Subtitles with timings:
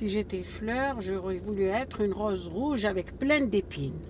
[0.00, 4.00] Si j'étais fleur, j'aurais voulu être une rose rouge avec plein d'épines.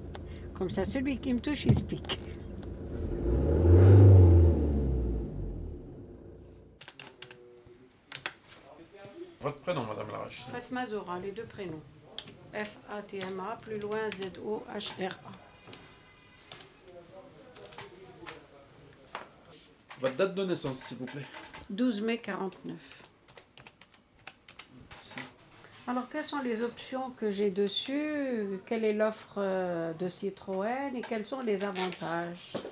[0.54, 2.16] Comme ça, celui qui me touche, il se pique.
[9.40, 11.82] Votre prénom, Madame Larache Fatma Zora, les deux prénoms.
[12.54, 15.32] F-A-T-M-A, plus loin Z-O-H-R-A.
[19.98, 21.26] Votre date de naissance, s'il vous plaît
[21.68, 23.09] 12 mai 49.
[25.90, 28.60] Alors, quelles sont les options que j'ai dessus?
[28.64, 32.52] Quelle est l'offre euh, de Citroën et quels sont les avantages?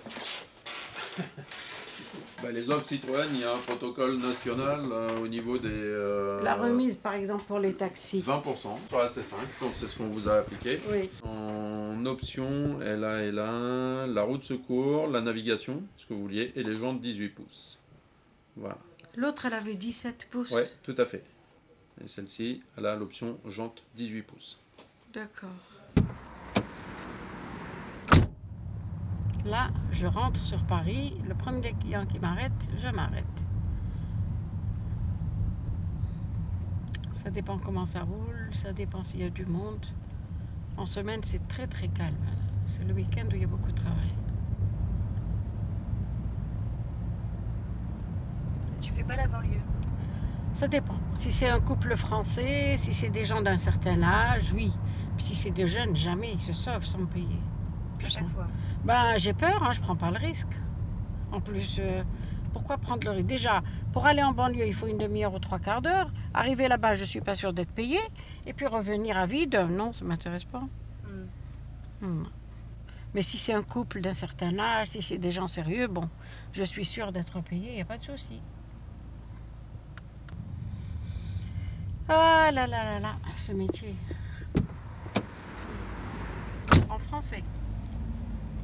[2.40, 5.68] Bah, les offres Citroën, il y a un protocole national euh, au niveau des...
[5.72, 8.22] euh, La remise, par exemple, pour les taxis.
[8.24, 8.56] 20%
[8.88, 10.78] sur la C5, donc c'est ce qu'on vous a appliqué.
[10.88, 11.10] Oui.
[11.24, 16.52] En option, elle a, elle a la route secours, la navigation, ce que vous vouliez,
[16.54, 17.80] et les jantes 18 pouces.
[18.56, 18.78] Voilà.
[19.16, 20.52] L'autre, elle avait 17 pouces.
[20.52, 21.24] Ouais, tout à fait.
[22.02, 24.60] Et celle-ci, elle a l'option jante 18 pouces.
[25.12, 25.48] D'accord.
[29.44, 31.14] Là, je rentre sur Paris.
[31.26, 33.24] Le premier client qui m'arrête, je m'arrête.
[37.14, 39.84] Ça dépend comment ça roule, ça dépend s'il y a du monde.
[40.76, 42.14] En semaine, c'est très très calme.
[42.68, 44.12] C'est le week-end où il y a beaucoup de travail.
[48.80, 49.60] Tu fais pas la banlieue?
[50.58, 50.96] Ça dépend.
[51.14, 54.72] Si c'est un couple français, si c'est des gens d'un certain âge, oui.
[55.16, 57.38] Puis si c'est des jeunes, jamais ils se sauvent sans me payer.
[57.94, 58.48] À Puis chaque fois.
[58.82, 60.58] Ben, j'ai peur, hein, je prends pas le risque.
[61.30, 62.02] En plus, euh,
[62.52, 63.28] pourquoi prendre le risque?
[63.28, 66.10] Déjà, pour aller en banlieue, il faut une demi-heure ou trois quarts d'heure.
[66.34, 68.02] Arriver là-bas, je suis pas sûre d'être payée.
[68.44, 70.64] Et puis revenir à vide, non, ça m'intéresse pas.
[71.04, 72.04] Hmm.
[72.04, 72.24] Hmm.
[73.14, 76.08] Mais si c'est un couple d'un certain âge, si c'est des gens sérieux, bon,
[76.52, 78.40] je suis sûre d'être payée, il n'y a pas de souci.
[82.10, 83.94] Ah là là là là, ce métier.
[86.88, 87.44] En français.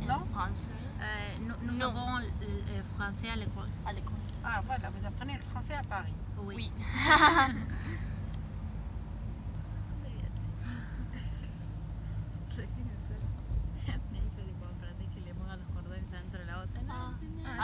[0.09, 0.73] Non français.
[1.01, 1.05] Euh,
[1.41, 1.89] nous nous Non.
[1.89, 3.69] avons le, français à l'école.
[3.87, 4.15] À l'école.
[4.43, 6.15] Ah voilà, vous apprenez le français à Paris.
[6.43, 6.71] Oui.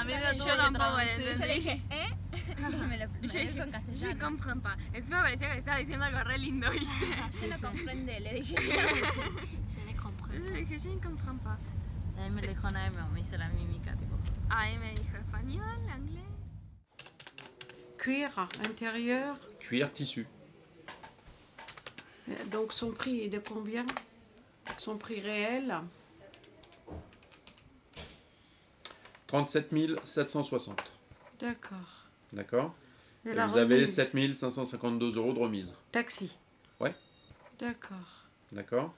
[0.00, 1.90] A mí me tampoco
[2.69, 4.25] me lo, me Yo dijo en je castellano.
[4.25, 4.78] comprends pas.
[4.93, 6.87] Encima parecía que estaba diciendo algo re lindo, ¿viste?
[7.41, 8.54] Yo no comprende, le dije.
[8.56, 11.59] Je ne comprends Yo dije, je ne comprends pas.
[12.19, 14.16] A mí me dijo nadie, me, me hizo la mímica, tipo.
[14.50, 16.25] Ah, il me dijo espagnol, anglais.
[18.03, 18.31] Cuir
[18.66, 19.37] intérieur.
[19.59, 20.27] Cuir tissu.
[22.28, 23.84] Euh, Donc son prix est de combien?
[24.78, 25.75] Son prix réel?
[29.27, 29.69] 37
[30.04, 30.82] 760.
[31.38, 32.00] D'accord.
[32.32, 32.74] D'accord
[33.26, 35.74] Et vous avez remise 7 552 euros de remise.
[35.92, 36.30] Taxi.
[36.80, 36.94] Ouais.
[37.58, 38.26] D'accord.
[38.52, 38.94] D'accord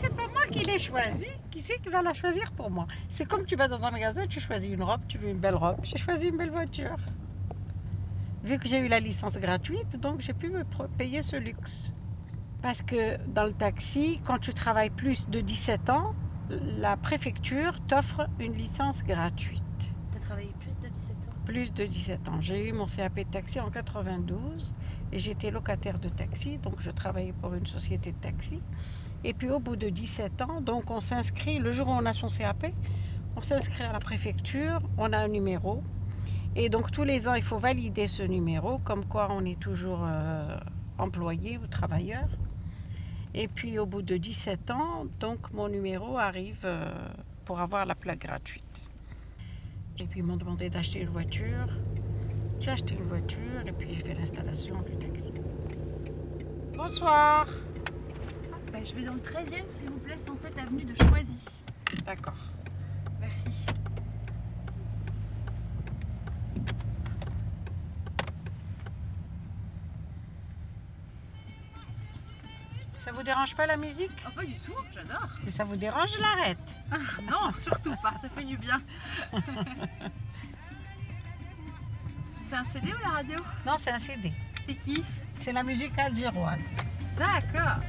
[0.00, 1.26] c'est pas moi qui l'ai choisi.
[1.50, 2.86] Qui c'est qui va la choisir pour moi?
[3.08, 5.56] C'est comme tu vas dans un magasin, tu choisis une robe, tu veux une belle
[5.56, 5.78] robe.
[5.82, 6.96] J'ai choisi une belle voiture.
[8.42, 10.64] Vu que j'ai eu la licence gratuite, donc j'ai pu me
[10.96, 11.92] payer ce luxe.
[12.62, 16.14] Parce que dans le taxi, quand tu travailles plus de 17 ans,
[16.78, 19.62] la préfecture t'offre une licence gratuite.
[20.12, 21.34] T'as travaillé plus de 17 ans?
[21.44, 22.40] Plus de 17 ans.
[22.40, 24.74] J'ai eu mon CAP de taxi en 92
[25.12, 28.60] et j'étais locataire de taxi, donc je travaillais pour une société de taxi.
[29.24, 32.12] Et puis au bout de 17 ans, donc on s'inscrit, le jour où on a
[32.12, 32.72] son CAP,
[33.36, 35.82] on s'inscrit à la préfecture, on a un numéro.
[36.56, 40.00] Et donc tous les ans, il faut valider ce numéro, comme quoi on est toujours
[40.04, 40.56] euh,
[40.98, 42.28] employé ou travailleur.
[43.34, 46.90] Et puis au bout de 17 ans, donc mon numéro arrive euh,
[47.44, 48.90] pour avoir la plaque gratuite.
[50.00, 51.68] Et puis ils m'ont demandé d'acheter une voiture.
[52.58, 55.32] J'ai acheté une voiture et puis j'ai fait l'installation du taxi.
[56.74, 57.46] Bonsoir.
[58.72, 61.44] Bah, Je vais dans le 13e, s'il vous plaît, 107 avenue de Choisy.
[62.04, 62.49] D'accord.
[73.10, 74.12] Ça vous dérange pas la musique?
[74.24, 75.26] Oh, pas du tout, j'adore.
[75.44, 76.76] Si ça vous dérange, je l'arrête.
[77.28, 78.80] Non, surtout pas, ça fait du bien.
[82.48, 83.36] C'est un CD ou la radio?
[83.66, 84.32] Non, c'est un CD.
[84.64, 85.04] C'est qui?
[85.34, 86.76] C'est la musique algéroise.
[87.16, 87.82] D'accord.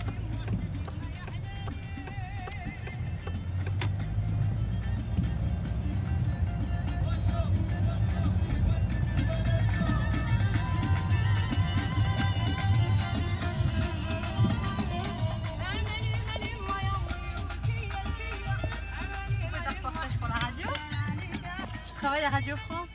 [22.32, 22.88] Radio France.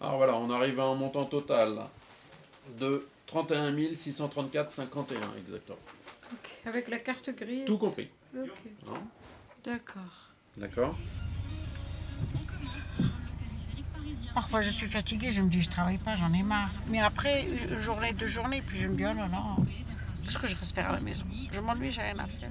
[0.00, 1.80] Alors voilà, on arrive à un montant total
[2.78, 5.78] de 31 634,51 exactement.
[6.64, 7.64] Avec la carte grise.
[7.64, 8.08] Tout compris.
[8.36, 9.02] Hein.
[9.64, 10.30] D'accord.
[10.56, 10.96] D'accord
[14.32, 16.70] Parfois, je suis fatiguée, je me dis, je travaille pas, j'en ai marre.
[16.88, 19.56] Mais après, une journée, deux journées, puis je me dis, oh là là,
[20.24, 21.24] qu'est-ce que je reste faire à la maison?
[21.52, 22.50] Je m'ennuie, j'ai rien à faire.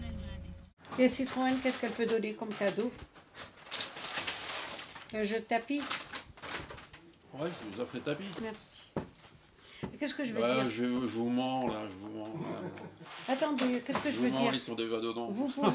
[0.98, 2.92] Et Citroën, qu'est-ce qu'elle peut donner comme cadeau?
[5.14, 5.82] Un jeu de tapis
[7.34, 8.24] Ouais, je vous offre le tapis.
[8.42, 8.82] Merci.
[9.98, 12.26] Qu'est-ce que je veux Ouais, dire je, je vous mens là, je vous mens.
[12.28, 13.34] là.
[13.34, 15.28] Attendez, qu'est-ce que Je je vous veux mens, dire ils sont déjà dedans.
[15.30, 15.68] Vous pouvez.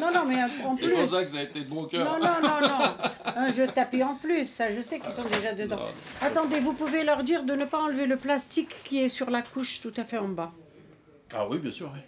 [0.00, 0.94] non, non, mais en C'est plus.
[0.96, 2.18] pour ça que ça a été de bon cœur.
[2.18, 2.94] Non, non, non, non.
[3.36, 5.76] Un jeu de tapis en plus, ça, je sais qu'ils sont déjà dedans.
[5.76, 5.88] Non.
[6.20, 9.42] Attendez, vous pouvez leur dire de ne pas enlever le plastique qui est sur la
[9.42, 10.52] couche tout à fait en bas.
[11.32, 11.90] Ah oui, bien sûr.
[11.94, 12.00] oui.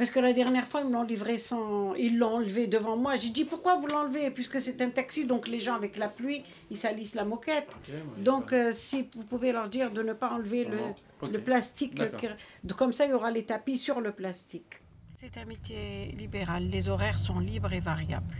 [0.00, 1.94] Parce que la dernière fois, ils me l'ont livré sans.
[1.94, 3.16] Ils l'ont enlevé devant moi.
[3.16, 4.30] J'ai dit pourquoi vous l'enlevez?
[4.30, 7.78] Puisque c'est un taxi, donc les gens avec la pluie, ils salissent la moquette.
[8.24, 10.78] Donc, euh, si vous pouvez leur dire de ne pas enlever le,
[11.30, 11.94] le plastique,
[12.78, 14.80] comme ça, il y aura les tapis sur le plastique.
[15.16, 16.66] C'est un métier libéral.
[16.70, 18.36] Les horaires sont libres et variables.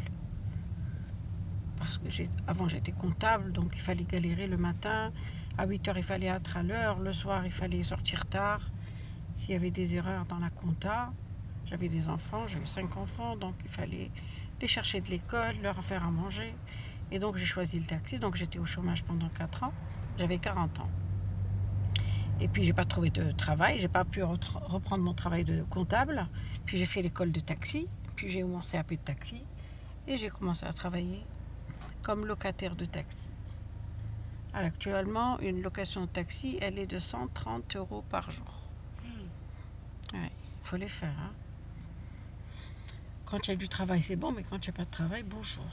[1.78, 5.12] Parce que j'ai- avant, j'étais comptable, donc il fallait galérer le matin.
[5.58, 6.98] À 8 heures, il fallait être à l'heure.
[7.00, 8.62] Le soir, il fallait sortir tard.
[9.36, 11.12] S'il y avait des erreurs dans la compta,
[11.70, 14.10] j'avais des enfants, j'ai eu cinq enfants, donc il fallait
[14.60, 16.54] les chercher de l'école, leur faire à manger.
[17.12, 19.72] Et donc j'ai choisi le taxi, donc j'étais au chômage pendant 4 ans.
[20.18, 20.90] J'avais 40 ans.
[22.40, 26.26] Et puis j'ai pas trouvé de travail, j'ai pas pu reprendre mon travail de comptable.
[26.66, 27.86] Puis j'ai fait l'école de taxi,
[28.16, 29.44] puis j'ai eu mon CAP de taxi
[30.06, 31.24] et j'ai commencé à travailler
[32.02, 33.28] comme locataire de taxi.
[34.52, 38.68] Alors, actuellement, une location de taxi, elle est de 130 euros par jour.
[40.12, 40.28] Il
[40.62, 41.14] faut les faire.
[41.18, 41.32] hein.
[43.30, 44.90] Quand il y a du travail, c'est bon, mais quand il n'y a pas de
[44.90, 45.64] travail, bonjour.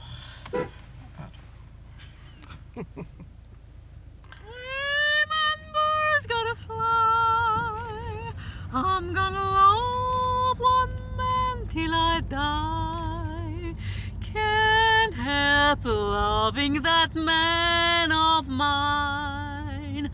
[8.70, 13.74] I'm gonna love one man till I die.
[14.20, 20.10] Can't help loving that man of mine.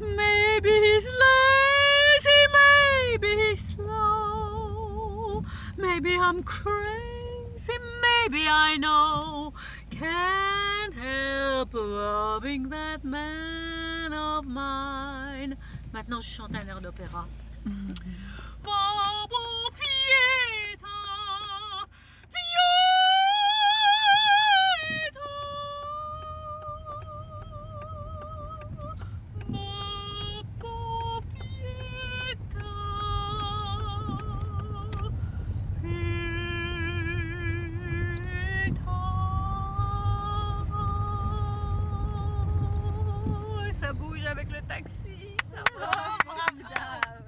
[0.00, 3.75] Maybe he's lazy, maybe he's.
[5.86, 9.54] Maybe I'm crazy, maybe I know.
[9.90, 15.56] Can't help loving that man of mine.
[15.92, 17.26] Maintenant, je chante un air d'opéra.
[17.64, 18.45] Babbo
[44.24, 45.90] Avec le taxi, ça va.
[46.24, 47.24] Formidable.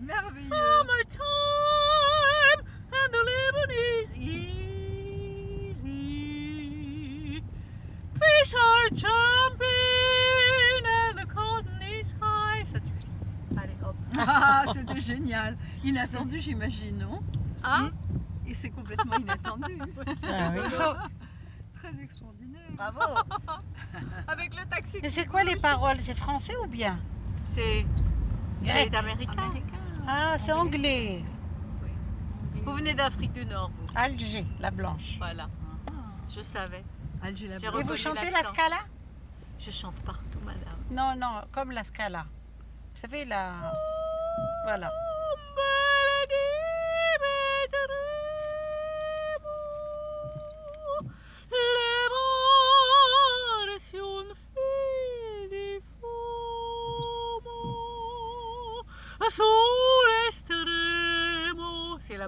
[0.00, 0.48] Merveilleux.
[0.48, 1.24] Summertime
[2.92, 4.08] and the living is
[5.82, 7.42] easy.
[8.14, 12.64] Fish are jumping and the cotton is high.
[12.64, 13.06] Ça suffit.
[13.56, 13.96] Allez, hop.
[14.18, 15.56] Ah, c'était génial.
[15.84, 17.20] Inattendu, j'imagine, non?
[17.62, 17.90] Ah,
[18.46, 19.78] Et c'est complètement inattendu.
[20.28, 20.60] Ah oui.
[21.96, 22.60] Très extraordinaire.
[22.72, 23.00] bravo.
[24.28, 24.98] Avec le taxi.
[25.02, 26.00] Mais c'est quoi les paroles?
[26.00, 26.98] C'est français ou bien?
[27.44, 27.86] C'est
[28.62, 28.88] Grec.
[28.90, 29.32] c'est américain.
[29.42, 29.78] Américain.
[30.06, 31.24] Ah, c'est anglais.
[32.64, 33.86] Vous venez d'Afrique du Nord, vous.
[33.94, 35.16] Alger, la blanche.
[35.18, 35.48] Voilà,
[35.88, 35.92] Ah,
[36.28, 36.84] je savais.
[37.22, 37.84] Alger la J'ai Et Blanche.
[37.84, 38.78] vous chantez la scala?
[39.58, 40.76] Je chante partout, madame.
[40.90, 42.26] Non, non, comme la scala.
[42.94, 43.52] Vous savez, la...
[44.64, 44.90] Voilà.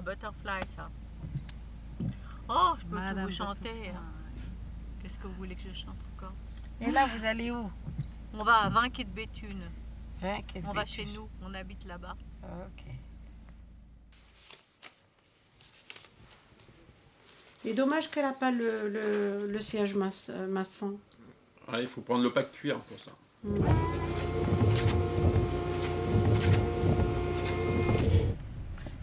[0.09, 0.89] Butterfly, ça.
[2.49, 3.89] Oh, je peux vous chanter.
[3.89, 4.01] Hein.
[5.01, 6.33] Qu'est-ce que vous voulez que je chante encore?
[6.81, 7.69] Et là, vous allez où?
[8.33, 9.69] On va à 20 quai de Béthune.
[10.19, 12.15] Vingt, quai de On va chez nous, on habite là-bas.
[12.43, 12.85] Ok.
[17.65, 20.97] Et dommage qu'elle n'a pas le, le, le siège maçon.
[21.67, 23.11] Ah, il faut prendre le pack cuir pour ça.
[23.43, 23.51] Il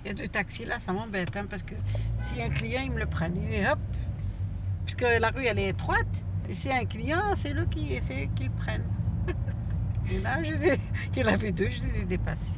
[0.06, 1.74] y a deux taxis là, ça m'embête, hein, parce que
[2.40, 3.36] a un client, ils me le prennent.
[3.50, 3.78] Et hop
[4.84, 6.06] Puisque la rue, elle est étroite.
[6.48, 8.84] Et a un client, c'est eux qui, c'est eux qui le prennent.
[10.10, 10.80] Et là, je les ai-
[11.16, 12.54] il avait deux, je les ai dépassés.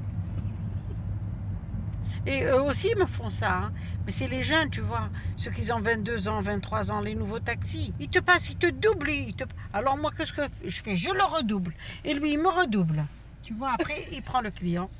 [2.26, 3.56] Et eux aussi me font ça.
[3.56, 3.72] hein.
[4.04, 5.08] Mais c'est les jeunes, tu vois.
[5.36, 7.94] Ceux qui ont 22 ans, 23 ans, les nouveaux taxis.
[8.00, 9.08] Ils te passent, ils te doublent.
[9.08, 9.34] ils
[9.72, 10.96] Alors moi, qu'est-ce que je fais?
[10.98, 11.72] Je le redouble.
[12.04, 13.06] Et lui, il me redouble.
[13.42, 14.90] Tu vois, après, il prend le client.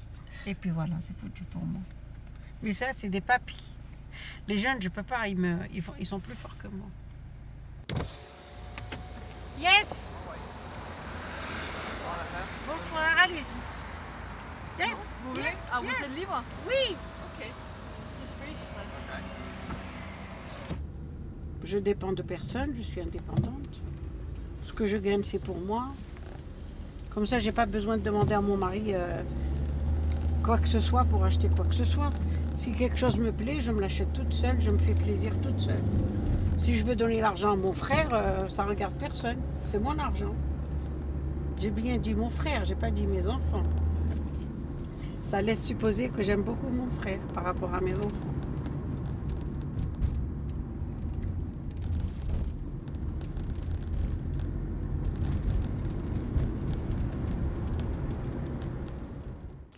[0.47, 1.83] Et puis voilà, c'est foutu pour moi.
[2.62, 3.62] Mais ça, c'est des papis.
[4.48, 6.86] Les jeunes, je peux pas, ils, me, ils, font- ils sont plus forts que moi.
[9.60, 10.12] Yes
[12.66, 14.78] Bonsoir, allez-y.
[14.78, 15.42] Yes Vous voulez?
[15.42, 16.42] yes, Ah, vous êtes libre?
[16.66, 16.96] Oui
[17.40, 17.46] Ok.
[21.64, 23.80] Je dépends de personne, je suis indépendante.
[24.62, 25.88] Ce que je gagne, c'est pour moi.
[27.10, 29.22] Comme ça, j'ai pas besoin de demander à mon mari euh,
[30.44, 32.10] quoi que ce soit pour acheter quoi que ce soit.
[32.58, 35.60] Si quelque chose me plaît, je me l'achète toute seule, je me fais plaisir toute
[35.60, 35.80] seule.
[36.58, 39.36] Si je veux donner l'argent à mon frère, euh, ça regarde personne.
[39.62, 40.34] C'est mon argent.
[41.60, 43.62] J'ai bien dit mon frère, j'ai pas dit mes enfants.
[45.22, 48.10] Ça laisse supposer que j'aime beaucoup mon frère par rapport à mes enfants.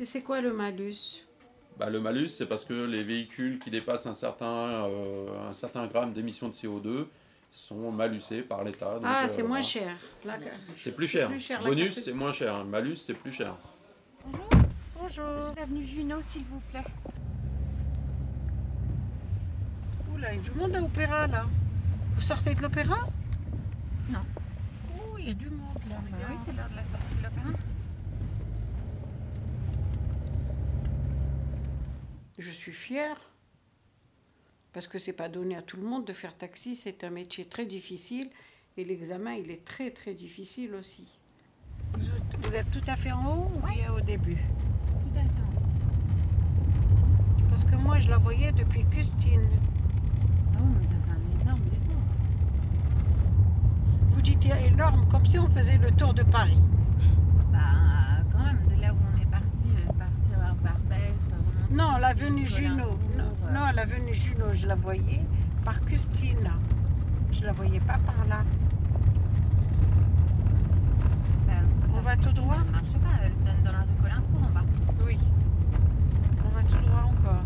[0.00, 1.29] Et c'est quoi le malus?
[1.80, 4.44] Bah, le malus, c'est parce que les véhicules qui dépassent un certain,
[4.84, 7.06] euh, un certain gramme d'émissions de CO2
[7.50, 9.00] sont malusés par l'État.
[9.02, 9.62] Ah, euh, c'est moins voilà.
[9.62, 9.96] cher.
[10.26, 10.37] La-
[10.76, 11.28] C'est plus cher.
[11.30, 12.62] plus cher, la Bonus, carte- c'est moins cher.
[12.66, 13.54] Malus, c'est plus cher.
[15.00, 15.25] Bonjour.
[15.56, 16.84] L'avenue Junot, s'il vous plaît.
[20.14, 21.46] Oula, il y a du monde à l'opéra là.
[22.14, 23.08] Vous sortez de l'opéra?
[24.10, 24.20] Non.
[24.99, 25.96] Oh, il y a du monde là.
[26.04, 27.58] Mais oui, c'est l'heure de la sortie de l'opéra.
[32.40, 33.20] Je suis fière.
[34.73, 37.44] Parce que c'est pas donné à tout le monde de faire taxi, c'est un métier
[37.44, 38.30] très difficile
[38.78, 41.06] et l'examen il est très très difficile aussi.
[41.92, 44.37] Vous êtes, tout à fait en haut ou bien au début?
[44.37, 45.28] Tout à fait.
[47.50, 49.50] Parce que moi je la voyais depuis Custine.
[50.52, 52.00] Mais ça fait un énorme détour.
[54.12, 56.62] Vous dites énorme, comme si on faisait le tour de Paris.
[57.52, 61.60] Bah, euh, quand même, de là où on est parti, euh, partir vers Barbès, remonter
[61.71, 62.99] Non, jusqu'à l'avenue Junot.
[63.17, 65.21] Non, non, l'avenue Junot, je la voyais
[65.65, 66.50] par Custine.
[67.33, 68.45] Je la voyais pas par là.
[71.47, 71.62] ça-
[71.95, 72.57] On va tout droit?
[72.57, 74.65] Ça ne marche pas, elle donne dans la rue Colincourt en bas.
[75.07, 75.19] Oui.
[76.45, 77.45] On va tout droit encore.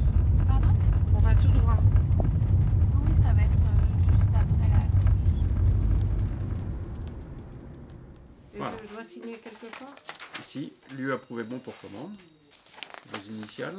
[0.48, 0.68] Pardon?
[1.14, 1.76] On va tout droit.
[2.18, 4.80] Oui, ça va être euh, juste après la
[8.58, 8.76] Voilà.
[8.88, 9.94] je dois signer quelque part?
[10.40, 12.12] Ici, lieu approuvé bon pour commande.
[13.12, 13.74] Les initiales.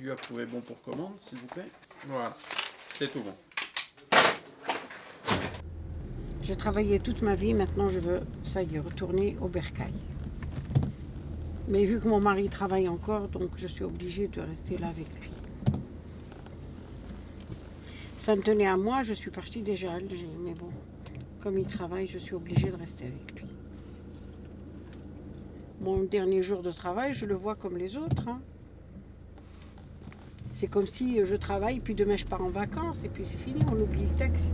[0.00, 1.68] Lieu approuvé bon pour commande, s'il vous plaît.
[2.06, 2.36] Voilà.
[2.88, 3.32] C'est tout bon.
[6.42, 9.92] J'ai travaillé toute ma vie, maintenant je veux, ça y est, retourner au bercail.
[11.68, 15.08] Mais vu que mon mari travaille encore, donc je suis obligée de rester là avec
[15.20, 15.30] lui.
[18.18, 20.70] Ça me tenait à moi, je suis partie déjà à Alger, mais bon,
[21.40, 23.48] comme il travaille, je suis obligée de rester avec lui.
[25.80, 28.28] Mon dernier jour de travail, je le vois comme les autres.
[28.28, 28.40] hein.
[30.56, 33.36] C'est comme si euh, je travaille, puis demain je pars en vacances, et puis c'est
[33.36, 34.48] fini, on oublie le taxi.